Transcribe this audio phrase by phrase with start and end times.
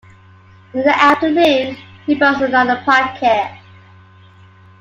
[0.73, 3.51] In the afternoon he brought another packet.